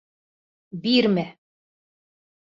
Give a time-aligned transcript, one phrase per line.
[0.85, 1.27] Бирмә!